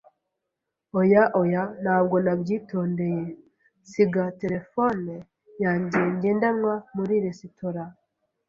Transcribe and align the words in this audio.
Oya 0.99 1.23
oya! 1.41 1.63
Ntabwo 1.83 2.15
nabyitondeye 2.25 3.23
nsiga 3.83 4.23
terefone 4.41 5.13
yanjye 5.63 5.99
ngendanwa 6.15 6.73
muri 6.95 7.15
resitora! 7.25 7.83